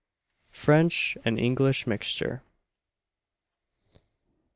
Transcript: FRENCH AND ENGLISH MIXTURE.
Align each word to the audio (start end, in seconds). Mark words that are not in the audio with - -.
FRENCH 0.49 1.15
AND 1.23 1.39
ENGLISH 1.39 1.85
MIXTURE. 1.85 2.41